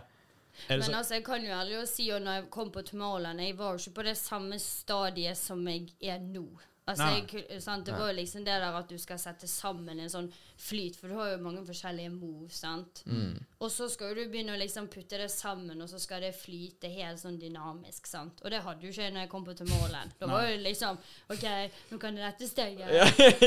[0.68, 2.82] det Men så, altså, jeg kan jo ærlig å si at når jeg kom på
[2.82, 6.48] Tomorrowland, jeg var jo ikke på det samme stadiet som jeg er nå.
[6.90, 7.86] Altså, jeg, sant?
[7.86, 10.30] Det var jo liksom det der at du skal sette sammen en sånn
[10.60, 13.04] flyt, for du har jo mange forskjellige move, sant.
[13.06, 13.38] Mm.
[13.60, 16.92] Og så skal du begynne å liksom putte det sammen, og så skal det flyte
[16.92, 18.44] helt sånn dynamisk, sant.
[18.44, 20.14] Og det hadde jo ikke jeg når jeg kom på til målen.
[20.20, 21.00] Da var jo liksom
[21.36, 21.46] OK,
[21.92, 22.88] nå kan det dette steget.
[23.00, 23.06] Ja.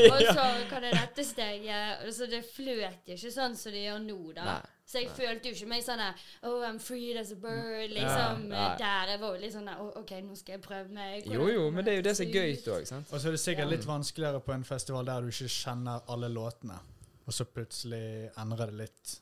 [0.09, 2.05] Og så kan det dette steget.
[2.15, 4.45] Så det fløt ikke sånn som det gjør nå, da.
[4.47, 4.61] Nei.
[4.93, 6.01] Så jeg følte jo ikke meg sånn
[6.45, 7.89] Oh, I'm free as a bird.
[7.95, 9.11] Liksom Ja, der.
[9.15, 11.25] Jeg var jo litt sånn OK, nå skal jeg prøve meg.
[11.33, 13.09] Jo, jo, men det er jo det som er gøy òg, sant?
[13.09, 16.29] og så er det sikkert litt vanskeligere på en festival der du ikke kjenner alle
[16.29, 16.77] låtene.
[17.25, 19.19] Og så plutselig endrer det litt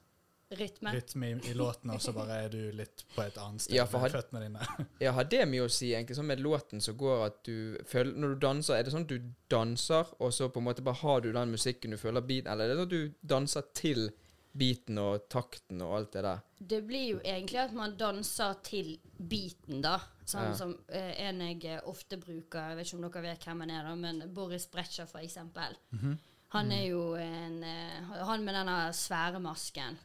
[0.51, 0.91] Rytme.
[0.91, 3.85] rytme i, i låten, og så bare er du litt på et annet sted Ja,
[3.87, 4.65] for med had- føttene dine.
[5.05, 8.17] Ja, har det mye å si, egentlig, sånn med låten som går at du føler
[8.19, 10.99] Når du danser, er det sånn at du danser, og så på en måte bare
[11.05, 14.09] har du den musikken du føler beaten, eller er det sånn at du danser til
[14.57, 16.41] beaten og takten og alt det der?
[16.59, 19.97] Det blir jo egentlig at man danser til beaten, da.
[20.25, 20.53] Sånn Ja.
[20.55, 23.71] som eh, en jeg eh, ofte bruker, jeg vet ikke om dere vet hvem han
[23.71, 25.75] er, da, men Boris Bretscher, for eksempel.
[25.91, 26.17] Mhm.
[26.51, 29.97] Han er jo en eh, Han med denne svære masken.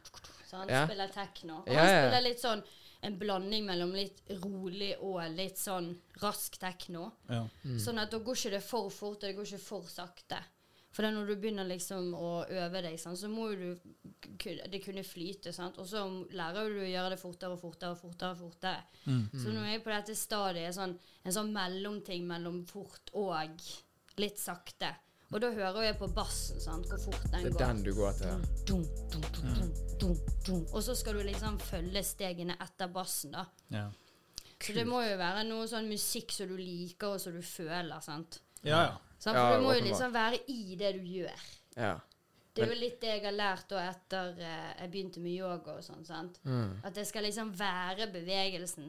[0.47, 0.85] Så han Ja.
[0.87, 1.57] spiller tekno.
[1.61, 2.01] Og Ja, han ja.
[2.07, 2.63] spiller litt sånn
[3.03, 7.11] en blanding mellom litt rolig og litt sånn rask tekno.
[7.29, 7.43] Ja.
[7.65, 7.77] Mm.
[7.79, 10.39] Sånn at da går ikke det for fort, og det går ikke for sakte.
[10.97, 13.91] For det er når du begynner liksom å øve deg, sant, så må jo du
[14.71, 15.51] det kunne flyte.
[15.53, 15.77] Sant?
[15.77, 16.01] Og så
[16.33, 18.31] lærer du å gjøre det fortere og fortere og fortere.
[18.33, 18.79] og fortere.
[19.05, 19.27] Mm.
[19.37, 23.61] Så nå er jeg på dette stadiet sånn, en sånn mellomting mellom fort og
[24.17, 24.89] litt sakte.
[25.29, 27.59] Og da hører jeg på bassen, sant, hvor fort den Det er går.
[27.67, 28.27] den du går etter.
[28.33, 28.37] ja.
[28.65, 30.61] Dum, dum, dum, dum, dum, dum.
[30.73, 33.45] Og så skal du liksom følge stegene etter bassen, da.
[33.69, 33.89] Ja.
[34.57, 37.99] Så det må jo være noe sånn musikk som du liker, og som du føler,
[38.01, 38.39] sant.
[38.63, 38.97] ja, ja.
[39.17, 39.35] Sant?
[39.37, 41.49] Ja, For du må jo liksom være i det du gjør.
[41.77, 41.95] ja.
[42.57, 45.75] Det er jo litt det jeg har lært da etter eh, jeg begynte med yoga
[45.77, 46.01] og sånn.
[46.07, 46.39] sant?
[46.41, 46.79] Mm.
[46.89, 48.87] At det skal liksom være bevegelsen.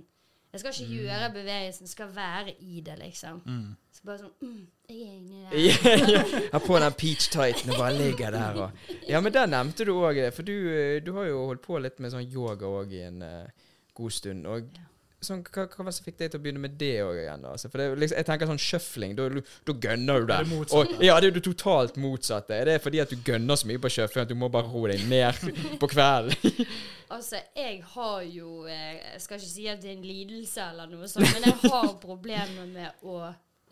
[0.49, 3.43] Jeg skal ikke gjøre bevegelsen, jeg skal være i det, liksom.
[3.45, 3.75] Mm.
[3.93, 5.59] Så bare sånn mm, Jeg er inni der.
[5.67, 6.23] ja, ja.
[6.55, 8.71] Ha på den peach tighten og bare ligger der og
[9.11, 12.01] Ja, men der nevnte du òg For du, eh, du har jo holdt på litt
[12.01, 13.69] med sånn yoga òg i en uh,
[14.01, 14.49] god stund.
[14.49, 14.89] Og Ja.
[15.25, 17.47] Sånn, hva, hva var det som fikk deg til å begynne med det òg igjen?
[17.51, 19.27] Altså, for det, liksom, jeg tenker sånn shuffling, da,
[19.69, 20.37] da gønner du det.
[20.37, 22.55] Er det Og, ja, det er jo det totalt motsatte.
[22.55, 24.93] Er det fordi at du gønner så mye på shuffling at du må bare roe
[24.93, 26.65] deg ned på kvelden?
[27.09, 30.91] Altså, jeg har jo eh, Jeg skal ikke si at det er en lidelse eller
[30.91, 33.23] noe sånt, men jeg har problemer med å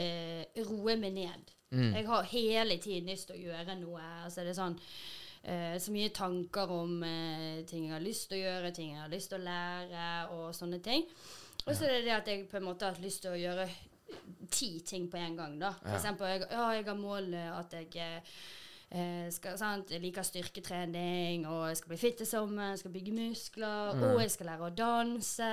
[0.01, 1.53] eh, roe meg ned.
[1.69, 1.91] Mm.
[1.99, 4.01] Jeg har hele tiden lyst til å gjøre noe.
[4.25, 4.79] Altså, det er sånn
[5.47, 9.01] eh, så mye tanker om eh, ting jeg har lyst til å gjøre, ting jeg
[9.05, 10.07] har lyst til å lære,
[10.37, 11.07] og sånne ting.
[11.67, 13.41] Og så er det det at jeg på en måte har hatt lyst til å
[13.41, 13.69] gjøre
[14.51, 15.59] ti ting på en gang.
[15.59, 15.73] da.
[15.81, 15.97] For Ja.
[15.97, 18.21] eksempel, jeg, ja, jeg har mål at jeg eh,
[18.93, 19.91] eh, skal, sant?
[19.91, 24.03] Jeg liker styrketrening, og jeg skal bli fit i sommer, jeg skal bygge muskler, Mm.
[24.13, 25.51] og jeg skal lære å danse.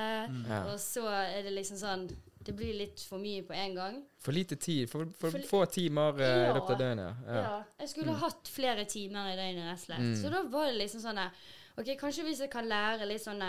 [0.49, 0.63] Ja.
[0.71, 2.05] Og så er det liksom sånn
[2.45, 3.97] Det blir litt for mye på en gang.
[4.19, 4.89] For lite tid.
[4.91, 6.53] For, for, For- få timer eh, i Ja.
[6.53, 7.25] løpet av døgnet.
[7.27, 7.41] Ja.
[7.41, 7.63] Ja.
[7.79, 9.99] jeg skulle hatt flere timer i døgnet, rett og slett.
[9.99, 10.15] Mm.
[10.21, 11.21] Så da var det liksom sånn
[11.77, 13.41] OK, kanskje hvis jeg kan lære litt sånn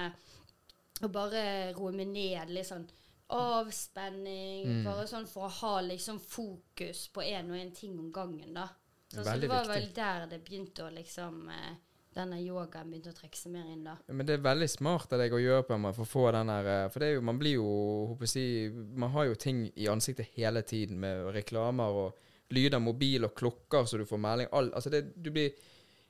[1.02, 2.86] Å bare roe meg ned, litt sånn
[3.34, 4.64] avspenning.
[4.68, 4.84] Mm.
[4.86, 8.68] Bare sånn for å ha liksom fokus på én og én ting om gangen, da.
[9.10, 9.74] Så, så det var viktig.
[9.74, 11.74] vel der det begynte å liksom eh,
[12.14, 13.96] Denne yogaen begynte å trekke seg mer inn, da.
[14.06, 16.24] Men det er veldig smart av deg å gjøre på en måte for å få
[16.36, 17.70] den der eh, For det er jo, man blir jo
[18.12, 22.78] håper jeg, si, Man har jo ting i ansiktet hele tiden med reklamer og lyder,
[22.78, 24.50] mobil og klokker så du får melding.
[24.54, 25.56] All, altså det, du blir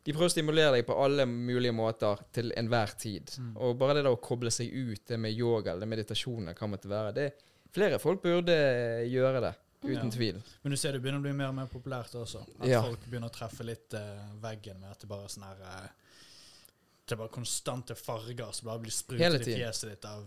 [0.04, 3.32] De prøver å stimulere deg på alle mulige måter til enhver tid.
[3.56, 6.66] Og bare det da å koble seg ut, det med yoga eller meditasjon eller hva
[6.66, 7.28] det måtte være det,
[7.74, 8.54] Flere folk burde
[9.10, 9.50] gjøre det,
[9.84, 10.10] uten Ja.
[10.16, 10.42] tvil.
[10.62, 12.42] Men du ser det begynner å bli mer og mer populært også.
[12.60, 12.82] At Ja.
[12.82, 15.88] folk begynner å treffe litt uh, veggen med at det bare er sånn her uh,
[17.06, 20.24] Det er bare konstante farger som bare blir sprutet i fjeset ditt av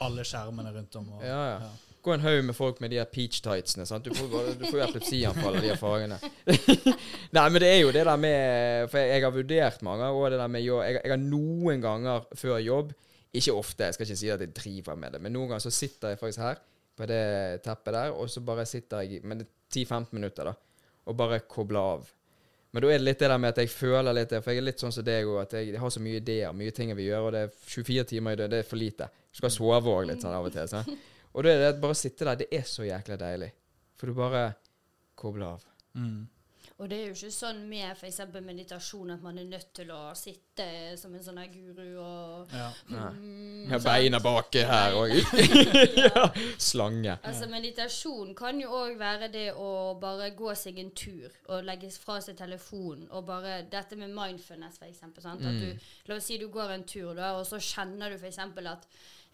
[0.00, 1.08] alle skjermene rundt om.
[1.16, 1.70] Og, Ja, ja.
[2.02, 3.84] Gå en haug med folk med de her peach tightsene.
[3.86, 4.02] Sant?
[4.04, 6.18] Du får bare- du får jo epilepsianfall av de fargene.
[7.32, 10.30] Nei, men det er jo det der med For jeg, jeg har vurdert mange ganger,
[10.30, 12.92] det der med jobb jeg, jeg har noen ganger før jobb
[13.32, 15.70] Ikke ofte, jeg skal ikke si at jeg driver med det, men noen ganger så
[15.72, 16.58] sitter jeg faktisk her
[16.96, 17.22] på det
[17.64, 21.94] teppet der, og så bare sitter jeg med det 10-15 minutter, da, og bare kobler
[21.96, 22.10] av.
[22.72, 24.62] Men da er det litt det der med at jeg føler litt det, for jeg
[24.62, 26.98] er litt sånn som deg òg, at jeg har så mye ideer, mye ting jeg
[27.00, 29.08] vil gjøre, og det er 24 timer i døgnet, det er for lite.
[29.32, 30.70] Du skal sove òg litt sånn av og til.
[30.70, 31.00] Sånn.
[31.32, 33.50] Og da er det bare å sitte der, det er så jækla deilig.
[34.00, 34.44] For du bare
[35.20, 35.66] kobler av.
[35.96, 36.22] Mm.
[36.82, 38.16] Og det er jo ikke sånn med f.eks.
[38.42, 40.64] meditasjon at man er nødt til å sitte
[40.98, 42.66] som en sånn her guru og Ja.
[42.90, 45.14] mm, Ja, beina bak her òg.
[46.02, 46.24] ja.
[46.58, 47.14] Slange.
[47.22, 51.92] Altså Meditasjon kan jo òg være det å bare gå seg en tur og legge
[52.02, 53.06] fra seg telefonen.
[53.14, 55.26] Og bare dette med mindfulness, for eksempel.
[55.30, 58.38] At du, la oss si du går en tur, da, og så kjenner du f.eks.
[58.42, 58.88] at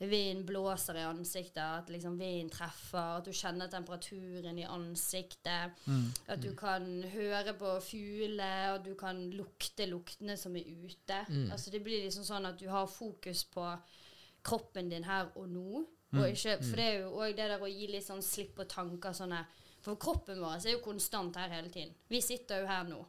[0.07, 5.75] vinden blåser i ansiktet, at liksom vinden treffer, at du kjenner temperaturen i ansiktet.
[6.29, 11.25] At du kan høre på fugler, og du kan lukte luktene som er ute.
[11.51, 13.67] Altså Det blir liksom sånn at du har fokus på
[14.45, 15.85] kroppen din her og nå.
[16.15, 18.65] Og ikke, for det er jo òg det der å gi litt sånn slipp på
[18.65, 19.43] tanker sånne
[19.83, 21.93] For kroppen vår er jo konstant her hele tiden.
[22.09, 23.03] Vi sitter jo her nå.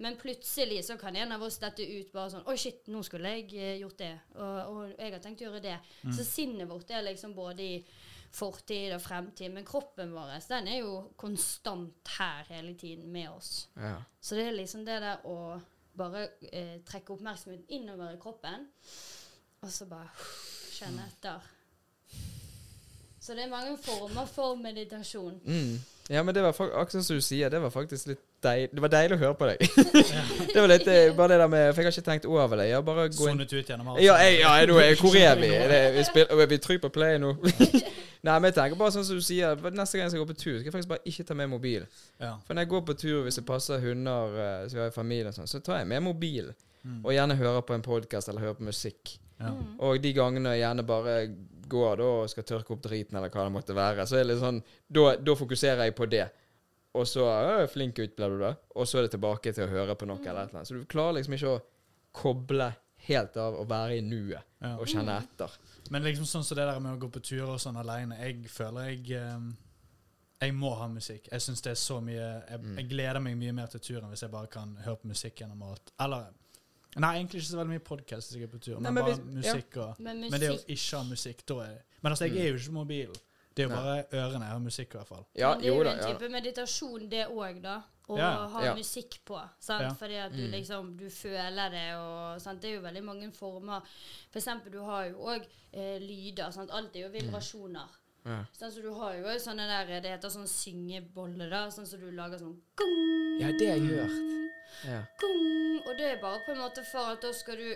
[0.00, 3.34] Men plutselig så kan en av oss dette ut bare sånn Oi, shit, nå skulle
[3.36, 4.14] jeg eh, gjort det.
[4.36, 5.78] Og, og jeg har tenkt å gjøre det.
[6.04, 7.82] Så sinnet vårt er liksom både i
[8.34, 9.52] fortid og fremtid.
[9.54, 13.68] Men kroppen vår den er jo konstant her hele tiden med oss.
[13.76, 13.98] Ja.
[14.20, 15.58] Så det er liksom det der å
[15.98, 18.68] bare eh, trekke oppmerksomheten innover i kroppen,
[19.60, 20.12] og så bare
[20.76, 21.54] kjenne etter.
[23.18, 25.40] Så det er mange former for meditasjon.
[25.44, 25.80] Mm.
[26.08, 28.92] Ja, men det var akkurat som du sier, det var faktisk litt deilig Det var
[28.94, 29.64] deilig å høre på deg.
[30.54, 32.68] det var litt eh, bare det der med For jeg har ikke tenkt over det.
[32.70, 34.00] Jeg har bare gå inn Sonet ut gjennom alt.
[34.00, 35.50] Ja, jeg, ja nå er, hvor er vi?
[35.72, 37.34] Det, vi, spiller, vi trykker på play nå.
[38.26, 40.38] Nei, men jeg tenker bare sånn som du sier Neste gang jeg skal gå på
[40.38, 41.84] tur, skal jeg faktisk bare ikke ta med mobil.
[42.16, 42.32] Ja.
[42.46, 44.96] For når jeg går på tur, hvis det passer hunder eh, som vi har i
[44.96, 46.56] familien, og sånn, så tar jeg med mobilen.
[47.02, 49.18] Og gjerne hører på en podkast eller hører på musikk.
[49.38, 49.52] Ja.
[49.84, 51.18] Og de gangene jeg gjerne bare
[51.68, 54.32] går da og skal tørke opp driten, eller hva det måtte være, så er det
[54.34, 56.26] litt sånn Da, da fokuserer jeg på det.
[56.94, 58.52] Og så «Å, flink ut, bla, bla, bla.
[58.76, 60.68] Og så er det tilbake til å høre på noe eller et eller annet.
[60.70, 61.60] Så du klarer liksom ikke å
[62.16, 62.70] koble
[63.08, 64.72] helt av og være i nuet Ja.
[64.80, 65.52] og kjenne etter.
[65.90, 68.48] Men liksom sånn som det der med å gå på turer og sånn alene, jeg
[68.50, 69.56] føler jeg um
[70.40, 71.24] Jeg må ha musikk.
[71.32, 72.14] Jeg synes det er så mye
[72.48, 72.76] jeg, Mm.
[72.76, 75.62] jeg gleder meg mye mer til turen hvis jeg bare kan høre på musikk gjennom
[75.66, 75.90] alt.
[75.98, 76.26] Eller
[76.96, 79.04] Nei, egentlig ikke så veldig mye podkast hvis jeg er på tur, Nei, men, men
[79.04, 82.12] bare hvis- musikk og Men Men det å musikk ikke ha musikk, da er Men
[82.12, 83.14] altså, jeg er jo ikke på mobilen.
[83.54, 85.26] Det er jo bare ørene jeg har musikk, i hvert fall.
[85.34, 85.90] Ja, Men det er jo da.
[85.92, 86.12] en Ja.
[86.14, 87.82] type meditasjon, det òg, da.
[88.08, 88.48] Å Ja.
[88.48, 88.74] ha Ja.
[88.74, 89.40] musikk på.
[89.60, 89.82] Sant?
[89.82, 89.90] Ja.
[89.92, 90.50] Fordi at du Mm.
[90.52, 92.60] liksom Du føler det, og sant?
[92.62, 93.82] Det er jo veldig mange former.
[94.30, 96.50] For eksempel, du har jo òg eh, lyder.
[96.52, 96.70] Sant?
[96.70, 97.88] Alt er jo vibrasjoner.
[98.24, 98.44] Ja.
[98.58, 101.66] Sånn, så du har jo sånne der Det heter sånn syngebolle, da.
[101.68, 102.56] Sånn som du lager sånn
[103.40, 104.47] ja, det har jeg hørt.
[104.86, 105.02] Ja.
[105.20, 107.68] Kung, Og det er bare på en måte for at da skal du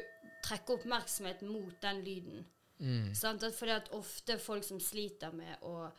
[0.43, 2.47] trekke oppmerksomhet mot den lyden.
[2.79, 3.15] Mm.
[3.15, 3.45] Sant?
[3.55, 5.91] Fordi at ofte folk som sliter med å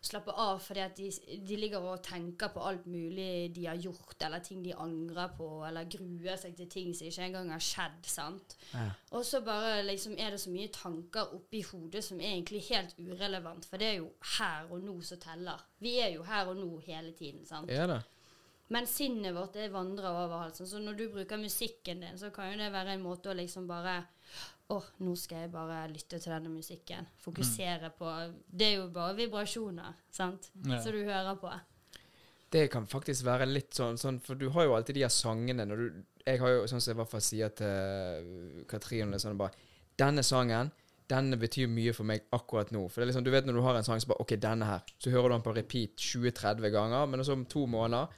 [0.00, 1.08] slappe av fordi at de,
[1.42, 5.48] de ligger og tenker på alt mulig de har gjort, eller ting de angrer på,
[5.66, 7.98] eller gruer seg til ting som ikke engang har skjedd.
[8.06, 8.54] sant?
[8.72, 8.86] Ja.
[9.18, 12.94] Og så bare liksom er det så mye tanker oppi hodet som er egentlig helt
[12.98, 15.66] urelevant, for det er jo her og nå som teller.
[15.82, 17.44] Vi er jo her og nå hele tiden.
[17.48, 17.70] sant?
[17.70, 18.00] ja da.
[18.68, 20.68] Men sinnet vårt det vandrer over halsen.
[20.68, 23.68] Så når du bruker musikken din, så kan jo det være en måte å liksom
[23.68, 24.02] bare
[24.68, 27.06] Å, nå skal jeg bare lytte til denne musikken.
[27.24, 28.10] Fokusere på
[28.44, 30.50] Det er jo bare vibrasjoner, sant?
[30.66, 30.82] Ja.
[30.84, 31.52] som du hører på.
[32.52, 35.66] Det kan faktisk være litt sånn, sånn For du har jo alltid de her sangene
[35.68, 39.40] når du Jeg har jo, sånn som jeg i hvert fall sier til Katrine sånn
[39.40, 39.56] bare
[40.00, 40.72] Denne sangen
[41.08, 42.82] denne betyr mye for meg akkurat nå.
[42.88, 44.66] For det er liksom, Du vet når du har en sang som bare OK, denne
[44.68, 44.82] her.
[45.00, 48.12] Så hører du den på repeat 20-30 ganger, men så om to måneder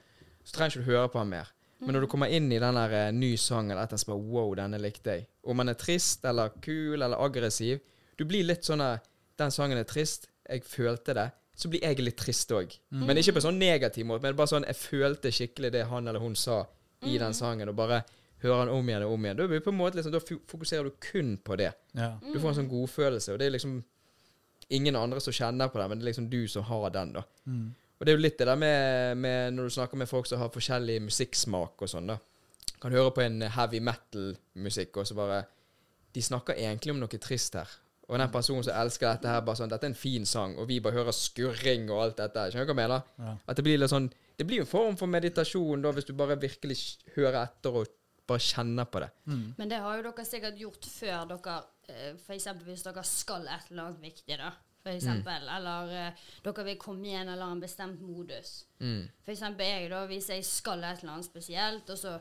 [0.50, 1.50] så trenger ikke du høre på ham mer.
[1.80, 4.02] Men når du kommer inn i den der eh, ny sang eller et eller annet,
[4.02, 5.28] så bare Wow, denne likte jeg.
[5.46, 7.78] Om han er trist eller kul eller aggressiv
[8.18, 8.98] Du blir litt sånn der
[9.40, 10.26] Den sangen er trist.
[10.44, 11.30] Jeg følte det.
[11.56, 12.74] Så blir jeg litt trist òg.
[12.90, 16.08] Men ikke på en sånn negativ måte, men bare sånn jeg følte skikkelig det han
[16.08, 16.64] eller hun sa
[17.06, 18.02] i den sangen, og bare
[18.42, 19.38] hører han om igjen og om igjen.
[19.38, 21.70] Da, blir på en måte liksom, da fokuserer du kun på det.
[21.96, 22.10] Ja.
[22.20, 23.78] Du får en sånn godfølelse, og det er liksom
[24.76, 27.24] ingen andre som kjenner på det, men det er liksom du som har den, da.
[27.48, 27.70] Mm.
[28.00, 30.40] Og det er jo litt det der med, med når du snakker med folk som
[30.40, 32.16] har forskjellig musikksmak og sånn, da.
[32.80, 35.42] Kan høre på en heavy metal-musikk, og så bare
[36.10, 37.68] De snakker egentlig om noe trist her.
[38.08, 40.66] Og den personen som elsker dette her, bare sånn Dette er en fin sang, og
[40.66, 42.48] vi bare hører skurring og alt dette.
[42.50, 43.12] Skjønner du hva jeg mener?
[43.20, 43.34] Ja.
[43.46, 44.08] At det blir litt sånn
[44.40, 46.78] Det blir en form for meditasjon, da, hvis du bare virkelig
[47.14, 47.92] hører etter og
[48.30, 49.10] bare kjenner på det.
[49.28, 49.46] Mm.
[49.58, 51.60] Men det har jo dere sikkert gjort før dere
[51.90, 52.24] F.eks.
[52.24, 54.54] For eksempel hvis dere skal et eller annet viktig, da.
[54.82, 55.48] For eksempel.
[55.56, 58.66] Eller uh, dere vil komme i en eller annen bestemt modus.
[58.80, 59.08] Mm.
[59.28, 62.14] Eksempel jeg, da, hvis jeg skal et eller annet spesielt, og så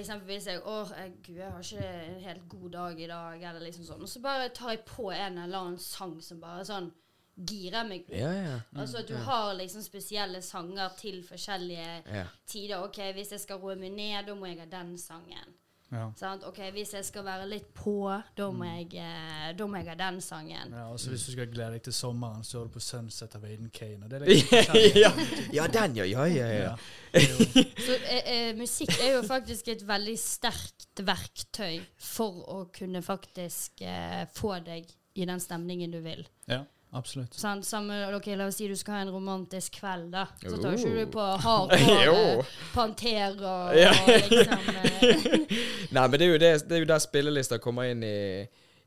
[0.00, 0.76] eksempel hvis jeg Å,
[1.24, 4.02] gud, jeg har ikke en helt god dag i dag, eller liksom sånn.
[4.02, 6.90] Og så bare tar jeg på en eller annen sang som bare sånn
[7.36, 8.16] girer meg opp.
[8.16, 8.56] Ja, ja.
[8.76, 12.26] Altså at du har liksom spesielle sanger til forskjellige Ja.
[12.46, 12.84] tider.
[12.84, 15.54] OK, hvis jeg skal roe meg ned, da må jeg ha den sangen.
[15.92, 16.06] Ja.
[16.16, 16.44] Sant?
[16.48, 18.88] Ok, Hvis jeg skal være litt på, da må Mm.
[18.90, 20.70] jeg, eh, da må jeg ha den sangen.
[20.72, 23.34] Ja, og så Hvis du skal glede deg til sommeren, så er du på 'Sunset'
[23.36, 24.04] av Aiden Kane.
[24.04, 25.12] Og det er liksom ja,
[25.52, 26.04] ja, den, ja.
[26.04, 26.76] Ja, ja, ja.
[27.12, 33.02] Det Så eh, eh, musikk er jo faktisk et veldig sterkt verktøy for å kunne
[33.02, 36.26] faktisk eh, få deg i den stemningen du vil.
[36.48, 37.34] ja, absolutt.
[37.38, 40.26] Sånn, Samme, ok, La oss si du skal ha en romantisk kveld, da.
[40.42, 43.92] Så tar ikke du på hardcore eh, Panter og, Ja.
[43.92, 45.54] og liksom eh,
[45.96, 48.16] Nei, men det er jo, det, det er jo der spillelister kommer inn i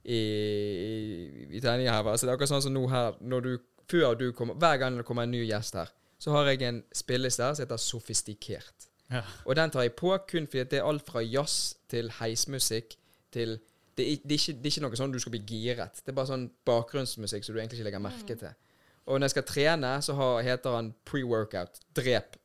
[0.06, 2.08] i, i, i tegninga her.
[2.12, 3.54] Altså, det er akkurat sånn som nå her når du,
[3.90, 5.90] Før du kommer Hver gang det kommer en ny gjest her,
[6.22, 8.86] så har jeg en spilleliste her som heter Sofistikert.
[9.14, 9.22] Ja.
[9.46, 12.96] Og den tar jeg på kun fordi det er alt fra jazz til heismusikk
[13.34, 13.58] til
[13.96, 16.02] det er, det, er ikke, det er ikke noe sånn du skal bli giret.
[16.04, 18.54] Det er bare sånn bakgrunnsmusikk som du egentlig ikke legger merke til.
[19.06, 21.80] Og når jeg skal trene, så har, heter han pre-workout.
[21.96, 22.36] Drep.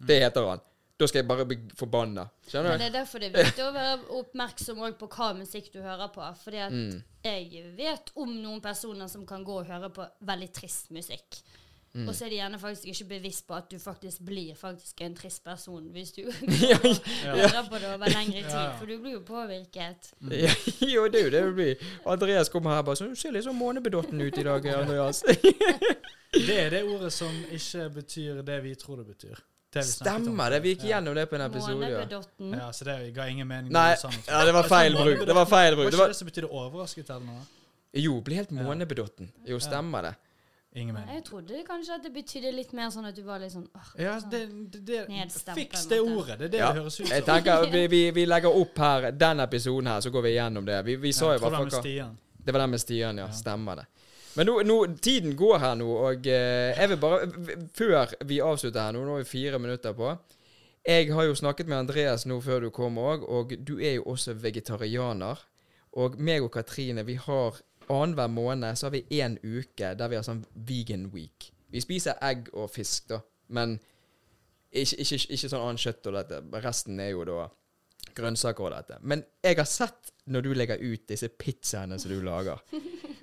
[0.00, 0.62] Det heter han.
[0.98, 2.24] Da skal jeg bare bli forbanna.
[2.48, 2.72] Skjønner du?
[2.74, 6.08] Men det er derfor det er viktig å være oppmerksom på hva musikk du hører
[6.14, 6.22] på.
[6.44, 7.02] Fordi at Mm.
[7.24, 11.40] jeg vet om noen personer som kan gå og høre på veldig trist musikk.
[11.94, 12.08] Mm.
[12.08, 15.14] Og så er de gjerne faktisk ikke bevisst på at du faktisk blir faktisk en
[15.14, 16.22] trist person hvis du
[16.72, 18.50] Ja, hører på det over lengre tid.
[18.50, 18.76] Ja, ja.
[18.78, 20.10] For du blir jo påvirket.
[20.20, 20.32] Mm.
[20.94, 21.88] jo, det er jo det du blir.
[22.06, 25.22] Andreas kommer her bare sånn 'Du ser litt sånn månebedotten ut i dag, Andreas'.
[26.34, 29.38] Det er det ordet som ikke betyr det vi tror det betyr.
[29.74, 29.84] Det.
[29.86, 30.60] Stemmer det.
[30.62, 31.78] Vi gikk gjennom det på en episode.
[31.78, 31.98] Ja.
[31.98, 32.54] Månebedotten.
[32.58, 33.72] Ja, så det ga ingen mening.
[33.74, 33.94] Nei,
[34.26, 35.22] ja, det var feil bruk.
[35.26, 35.86] Det var feil bruk.
[35.86, 37.46] Det ikke var, det som betydde overrasket eller noe?
[37.94, 39.30] jo, bli helt månebedotten.
[39.46, 40.14] Jo, stemmer det.
[40.74, 41.14] Ingen mening.
[41.14, 43.90] Jeg trodde kanskje at det betydde litt mer sånn at du var litt sånn åh,
[44.00, 44.40] Ja, det,
[44.74, 46.38] det, det Fiks det ordet.
[46.40, 46.72] Det er det Ja.
[46.72, 47.28] det høres ut Jeg som.
[47.28, 50.80] tenker vi, vi, vi legger opp her den episoden her, så går vi igjennom det.
[50.84, 52.10] Vi, vi sa Ja, jo jeg tror hva det var.
[52.44, 53.26] Det var den med Stian, ja.
[53.26, 53.32] Ja.
[53.32, 53.86] Stemmer det.
[54.34, 57.28] Men nå, nå, tiden går her nå, og eh, jeg vil bare
[57.78, 60.10] Før vi avslutter her nå, nå er vi fire minutter på
[60.84, 64.02] Jeg har jo snakket med Andreas nå før du kom òg, og du er jo
[64.10, 65.38] også vegetarianer.
[65.94, 67.54] Og meg og Katrine, vi har
[67.88, 71.50] annenhver måned så har vi én uke der vi har sånn vegan week.
[71.74, 73.20] Vi spiser egg og fisk, da,
[73.56, 73.76] men
[74.74, 76.40] ikke, ikke, ikke sånn annet kjøtt og dette.
[76.64, 77.46] Resten er jo da
[78.14, 78.98] grønnsaker og dette.
[79.02, 82.62] Men jeg har sett når du legger ut disse pizzaene som du lager.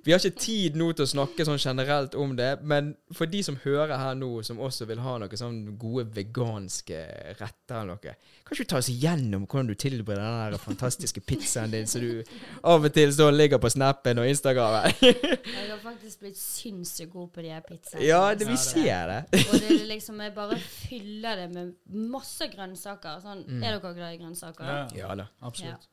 [0.04, 3.44] Vi har ikke tid nå til å snakke sånn generelt om det, men for de
[3.46, 6.98] som hører her nå, som også vil ha noen sånn gode veganske
[7.38, 11.22] retter eller noe, kan ikke du ta oss igjennom hvordan du tilbereder den der fantastiske
[11.22, 12.24] pizzaen din som du
[12.64, 14.98] av og til står og ligger på Snappen og Instagramen?
[15.06, 18.04] Jeg har faktisk blitt sinnssykt god på de her pizzaene.
[18.08, 19.22] ja, det, vi ser det.
[19.46, 21.74] Og det er liksom, jeg bare fyller det med
[22.12, 23.22] masse grønnsaker.
[23.22, 23.64] Sånn, Mm.
[23.64, 24.68] Er dere glad i grønnsaker?
[24.70, 25.26] Ja, Ja da.
[25.42, 25.88] absolutt.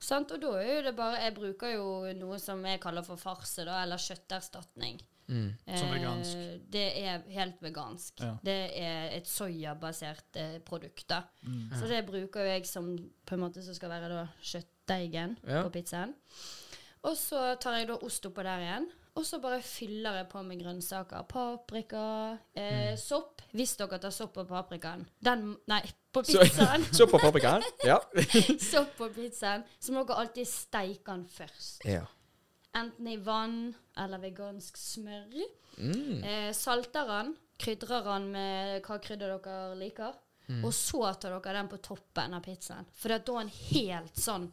[0.00, 0.30] Sant?
[0.32, 3.64] Og da er jo det bare Jeg bruker jo noe som jeg kaller for farse,
[3.64, 5.00] da, eller kjøtterstatning.
[5.28, 5.54] Mm.
[5.78, 6.34] Som vegansk.
[6.36, 8.20] Eh, det er helt vegansk.
[8.20, 8.34] Ja.
[8.44, 11.06] Det er et soyabasert eh, produkt.
[11.08, 11.22] da.
[11.46, 11.70] Mm.
[11.80, 12.90] Så det bruker jo jeg som
[13.24, 15.62] på en måte som skal være da kjøttdeigen Ja.
[15.62, 16.14] på pizzaen.
[17.04, 18.90] Og så tar jeg da ost oppå der igjen.
[19.16, 21.22] Og så bare fyller jeg på med grønnsaker.
[21.28, 22.96] Paprika, eh, Mm.
[22.98, 23.42] sopp.
[23.52, 25.06] Hvis dere tar sopp på paprikaen.
[25.22, 25.80] Den Nei,
[26.14, 26.84] på Så- pizzaen.
[26.98, 27.62] Sopp på paprikaen?
[27.84, 27.98] Ja.
[28.70, 29.64] sopp på pizzaen.
[29.78, 31.84] Så må dere alltid steike den først.
[31.84, 32.04] ja.
[32.74, 33.68] Enten i vann
[34.02, 35.28] eller vegansk smør.
[35.78, 36.24] Mm.
[36.26, 37.28] Eh, salter den,
[37.62, 40.16] krydrer den med hva krydder dere liker.
[40.48, 40.64] Mm.
[40.66, 42.88] Og så tar dere den på toppen av pizzaen.
[42.98, 44.48] For da er den helt sånn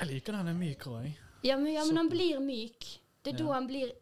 [0.00, 1.06] Jeg liker den er myk òg.
[1.46, 2.88] Ja, men, ja, men den blir myk.
[3.22, 3.46] Det er Ja.
[3.46, 3.92] da den blir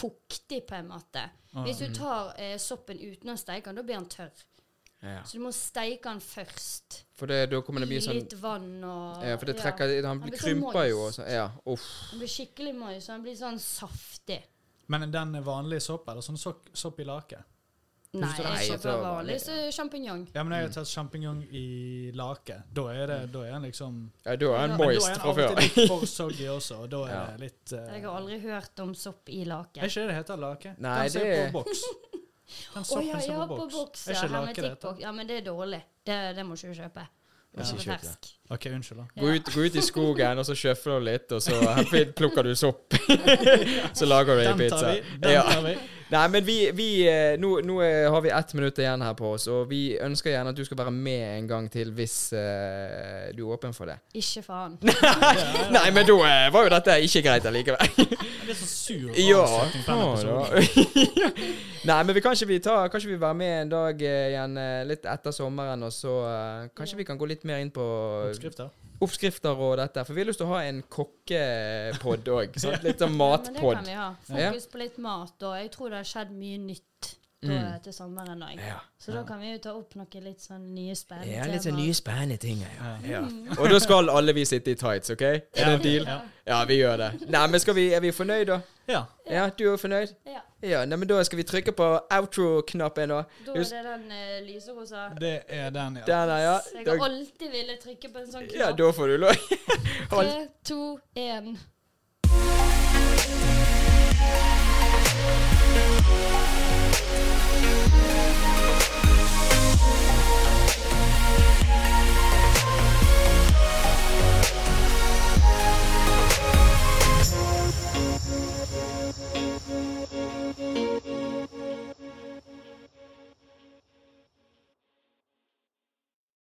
[0.00, 1.28] fuktig, på en måte.
[1.52, 4.44] Ah, Hvis du tar eh, soppen uten å steike den, da blir den tørr.
[5.02, 5.22] Ja.
[5.24, 7.04] Så du må steike den først.
[7.16, 9.62] For det, da kommer det mye bli sånn litt vann og Ja, for det ja.
[9.62, 11.20] trekker Han blir sånn krymper jo og moist.
[11.20, 11.30] sånn.
[11.32, 11.86] Ja, uff.
[12.10, 14.42] Han blir skikkelig moist, så den blir sånn saftig.
[14.88, 17.38] Men den er vanlig sopp, eller sånn sopp, sopp i lake?
[18.12, 20.22] Nei, det er jeg den- vanlig så sjampinjong.
[20.34, 22.56] Ja, men jeg har tatt sjampinjong i lake.
[22.74, 24.78] Da er det, da er den liksom Ja, da er han før.
[24.78, 25.20] Men da moist er den
[25.76, 27.26] fra for soggy også, og da er Ja.
[27.36, 29.78] det litt uh, Jeg har aldri hørt om sopp i lake.
[29.78, 30.74] Er ikke det det heter lake?
[30.78, 31.84] Nei, den det er på boks.
[32.74, 33.74] Den soppen oh, ja, som er på på boks.
[33.74, 34.06] boks.
[34.08, 35.00] Er Ja, ikke lake det hermetikkboks.
[35.00, 35.82] Ja, men det er dårlig.
[36.06, 37.06] Det, det må ikke du kjøpe.
[37.56, 37.62] Ja.
[37.62, 38.32] Ikke Ikke kjøp det.
[38.50, 39.06] OK, unnskyld, da.
[39.22, 41.56] Gå ut, gå ut i skogen, og så sjøfler du litt, og så
[42.20, 42.94] plukker du sopp.
[43.98, 44.92] så lager du ei Den tar pizza.
[44.92, 45.18] vi.
[45.24, 45.42] Den Ja.
[45.42, 45.74] tar vi.
[46.10, 49.28] Nei, men vi, vi eh, nå, nå eh, har vi ett minutt igjen her på
[49.36, 53.30] oss, og vi ønsker gjerne at du skal være med en gang til hvis uh,
[53.36, 54.00] du er åpen for det.
[54.18, 54.74] Ikke faen.
[55.76, 57.94] Nei, men da uh, var jo dette ikke greit allikevel.
[58.50, 61.30] Det er så sur Ja, ja.
[61.86, 64.58] Nei, men vi, kanskje vi tar Kanskje vi være med en dag uh, igjen
[64.90, 66.16] litt etter sommeren, og så
[66.74, 67.86] kanskje vi kan gå litt mer inn på
[68.26, 68.74] Oppskrifter.
[69.00, 70.04] Oppskrifter og dette.
[70.06, 72.58] For vi har lyst til å ha en kokkepod òg.
[72.86, 73.16] Litt sånn
[73.48, 74.08] Ja, men det kan vi ha.
[74.28, 76.86] Fokus på litt mat, og jeg tror det har skjedd mye nytt
[77.42, 78.58] da til sommeren òg.
[78.60, 78.78] Ja.
[79.00, 81.78] Så da kan vi jo ta opp noen litt sånn nye spennende Ja, litt sånn
[81.78, 82.60] nye spennende ting.
[82.60, 82.90] Ja.
[83.06, 83.22] Ja.
[83.22, 83.22] Ja.
[83.56, 85.22] Og da skal alle vi sitte i tights, OK?
[85.22, 86.04] Er det en deal?
[86.04, 86.20] Ja.
[86.50, 87.10] Ja, vi gjør det.
[87.30, 88.60] Nei, men skal vi, Er vi fornøyd, da?
[88.90, 89.04] Ja.
[89.30, 90.14] Ja, du er fornøyd?
[90.26, 90.42] Ja.
[90.62, 93.08] Ja, nei, men Da skal vi trykke på outro-knappen.
[93.08, 93.22] da.
[93.46, 95.08] Da er det den uh, lyserosa.
[95.20, 96.04] Det er den, ja.
[96.06, 96.58] Den er, ja.
[96.74, 99.34] Jeg har alltid villet trykke på en sånn ja, da får du lov.
[100.10, 101.56] Tre, to, én.